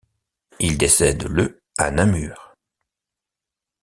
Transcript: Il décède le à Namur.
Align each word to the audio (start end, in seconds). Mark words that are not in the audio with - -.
Il 0.59 0.79
décède 0.79 1.27
le 1.27 1.61
à 1.77 1.91
Namur. 1.91 2.55